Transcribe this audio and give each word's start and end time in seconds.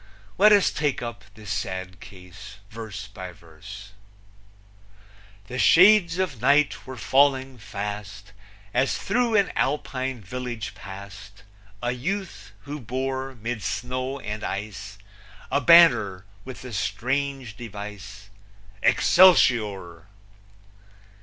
Let 0.39 0.51
us 0.51 0.71
take 0.71 1.03
up 1.03 1.23
this 1.35 1.51
sad 1.51 1.99
case 1.99 2.55
verse 2.71 3.07
by 3.07 3.31
verse: 3.31 3.91
The 5.45 5.59
shades 5.59 6.17
of 6.17 6.41
night 6.41 6.87
were 6.87 6.97
falling 6.97 7.59
fast, 7.59 8.31
As 8.73 8.97
through 8.97 9.35
an 9.35 9.51
Alpine 9.55 10.19
village 10.19 10.73
passed 10.73 11.43
A 11.83 11.91
youth, 11.91 12.51
who 12.61 12.79
bore, 12.79 13.35
'mid 13.35 13.61
snow 13.61 14.19
and 14.19 14.43
ice, 14.43 14.97
A 15.51 15.61
banner 15.61 16.25
with 16.45 16.63
the 16.63 16.73
strange 16.73 17.55
device, 17.55 18.31
Excelsior! 18.81 20.07